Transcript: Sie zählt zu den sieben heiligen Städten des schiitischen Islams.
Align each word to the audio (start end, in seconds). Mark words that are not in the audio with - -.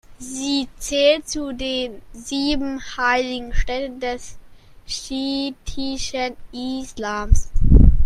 Sie 0.17 0.67
zählt 0.79 1.29
zu 1.29 1.51
den 1.53 2.01
sieben 2.11 2.81
heiligen 2.97 3.53
Städten 3.53 3.99
des 3.99 4.35
schiitischen 4.87 6.35
Islams. 6.51 7.51